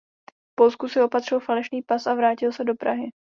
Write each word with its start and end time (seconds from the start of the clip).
V 0.31 0.51
Polsku 0.55 0.87
si 0.89 1.01
opatřil 1.01 1.39
falešný 1.39 1.81
pas 1.81 2.07
a 2.07 2.13
vrátil 2.13 2.51
se 2.51 2.63
do 2.63 2.75
Prahy. 2.75 3.11